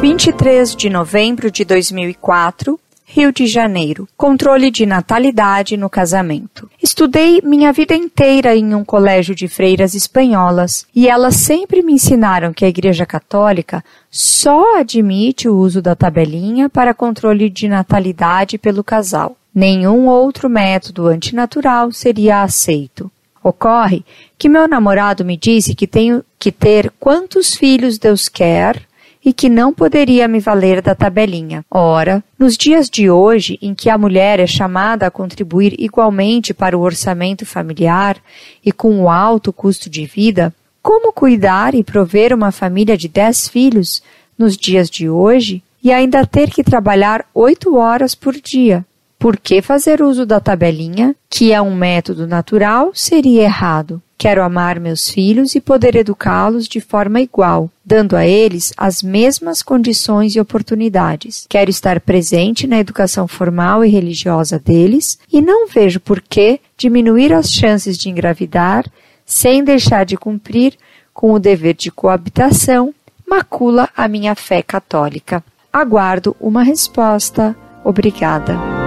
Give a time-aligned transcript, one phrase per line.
[0.00, 4.08] 23 de novembro de 2004, Rio de Janeiro.
[4.16, 6.70] Controle de natalidade no casamento.
[6.82, 12.50] Estudei minha vida inteira em um colégio de freiras espanholas e elas sempre me ensinaram
[12.50, 18.82] que a Igreja Católica só admite o uso da tabelinha para controle de natalidade pelo
[18.82, 19.36] casal.
[19.54, 23.12] Nenhum outro método antinatural seria aceito.
[23.44, 24.02] Ocorre
[24.38, 28.88] que meu namorado me disse que tenho que ter quantos filhos Deus quer
[29.24, 31.64] e que não poderia me valer da tabelinha.
[31.70, 36.76] Ora, nos dias de hoje, em que a mulher é chamada a contribuir igualmente para
[36.76, 38.16] o orçamento familiar
[38.64, 43.48] e com o alto custo de vida, como cuidar e prover uma família de dez
[43.48, 44.02] filhos
[44.38, 48.84] nos dias de hoje e ainda ter que trabalhar oito horas por dia?
[49.18, 54.00] Por que fazer uso da tabelinha, que é um método natural, seria errado?
[54.20, 59.62] Quero amar meus filhos e poder educá-los de forma igual, dando a eles as mesmas
[59.62, 61.46] condições e oportunidades.
[61.48, 67.32] Quero estar presente na educação formal e religiosa deles e não vejo por que diminuir
[67.32, 68.84] as chances de engravidar
[69.24, 70.74] sem deixar de cumprir
[71.14, 72.94] com o dever de coabitação
[73.26, 75.42] macula a minha fé católica.
[75.72, 77.56] Aguardo uma resposta.
[77.82, 78.79] Obrigada.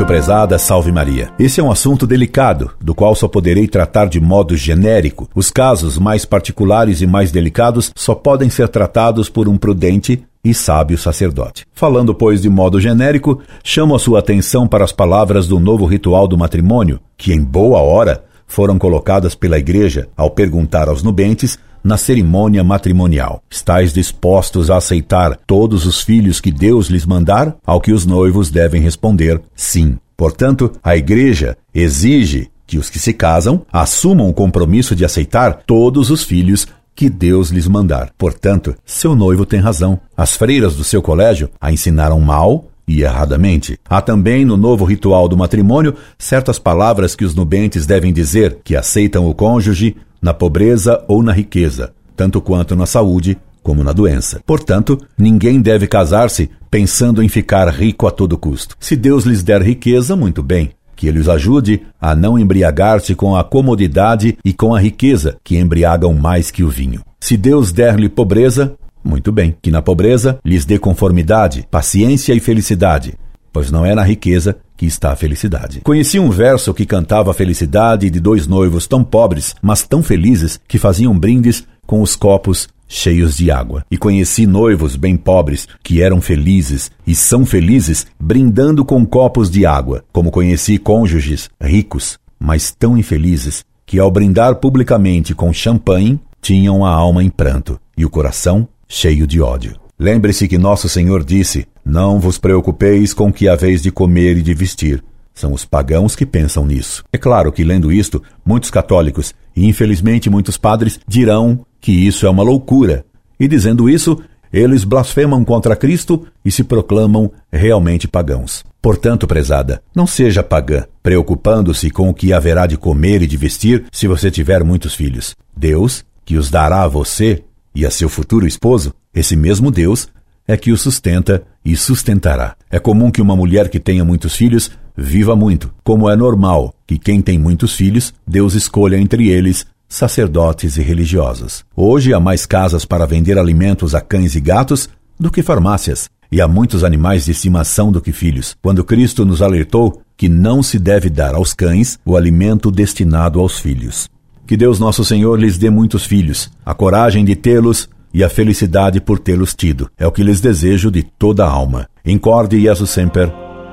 [0.00, 1.28] Muito prezada, salve Maria.
[1.38, 5.28] Esse é um assunto delicado, do qual só poderei tratar de modo genérico.
[5.34, 10.54] Os casos mais particulares e mais delicados só podem ser tratados por um prudente e
[10.54, 11.66] sábio sacerdote.
[11.74, 16.26] Falando, pois, de modo genérico, chamo a sua atenção para as palavras do novo ritual
[16.26, 21.96] do matrimônio, que em boa hora foram colocadas pela Igreja ao perguntar aos nubentes na
[21.96, 23.42] cerimônia matrimonial.
[23.50, 27.56] Estais dispostos a aceitar todos os filhos que Deus lhes mandar?
[27.64, 29.98] Ao que os noivos devem responder sim.
[30.16, 36.10] Portanto, a Igreja exige que os que se casam assumam o compromisso de aceitar todos
[36.10, 38.10] os filhos que Deus lhes mandar.
[38.18, 39.98] Portanto, seu noivo tem razão.
[40.16, 43.78] As freiras do seu colégio a ensinaram mal e erradamente.
[43.88, 48.76] Há também no novo ritual do matrimônio certas palavras que os nubentes devem dizer que
[48.76, 54.40] aceitam o cônjuge na pobreza ou na riqueza, tanto quanto na saúde como na doença.
[54.46, 58.76] Portanto, ninguém deve casar-se pensando em ficar rico a todo custo.
[58.80, 60.70] Se Deus lhes der riqueza, muito bem.
[60.96, 65.58] Que ele os ajude a não embriagar-se com a comodidade e com a riqueza, que
[65.58, 67.02] embriagam mais que o vinho.
[67.18, 69.54] Se Deus der-lhe pobreza, muito bem.
[69.62, 73.14] Que na pobreza lhes dê conformidade, paciência e felicidade,
[73.52, 75.80] pois não é na riqueza que está a felicidade.
[75.82, 80.58] Conheci um verso que cantava a felicidade de dois noivos tão pobres, mas tão felizes,
[80.66, 83.84] que faziam brindes com os copos cheios de água.
[83.90, 89.64] E conheci noivos bem pobres que eram felizes e são felizes brindando com copos de
[89.64, 96.84] água, como conheci cônjuges ricos, mas tão infelizes que ao brindar publicamente com champanhe tinham
[96.84, 99.89] a alma em pranto e o coração cheio de ódio.
[100.02, 104.42] Lembre-se que nosso Senhor disse: Não vos preocupeis com o que haveis de comer e
[104.42, 105.04] de vestir.
[105.34, 107.04] São os pagãos que pensam nisso.
[107.12, 112.30] É claro que, lendo isto, muitos católicos e infelizmente muitos padres dirão que isso é
[112.30, 113.04] uma loucura.
[113.38, 114.18] E dizendo isso,
[114.50, 118.64] eles blasfemam contra Cristo e se proclamam realmente pagãos.
[118.80, 123.84] Portanto, prezada, não seja pagã, preocupando-se com o que haverá de comer e de vestir
[123.92, 125.36] se você tiver muitos filhos.
[125.54, 127.44] Deus, que os dará a você,
[127.74, 130.08] e a seu futuro esposo, esse mesmo Deus
[130.46, 132.56] é que o sustenta e sustentará.
[132.70, 136.98] É comum que uma mulher que tenha muitos filhos viva muito, como é normal que
[136.98, 141.64] quem tem muitos filhos, Deus escolha entre eles sacerdotes e religiosos.
[141.76, 144.88] Hoje há mais casas para vender alimentos a cães e gatos
[145.18, 148.56] do que farmácias, e há muitos animais de estimação do que filhos.
[148.62, 153.58] Quando Cristo nos alertou que não se deve dar aos cães o alimento destinado aos
[153.58, 154.08] filhos.
[154.46, 159.00] Que Deus Nosso Senhor lhes dê muitos filhos, a coragem de tê-los e a felicidade
[159.00, 159.90] por tê-los tido.
[159.98, 161.88] É o que lhes desejo de toda a alma.
[162.04, 163.32] Incorde Jesus Semper,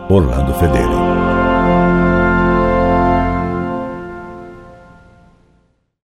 [0.09, 1.06] Orlando Fedeli.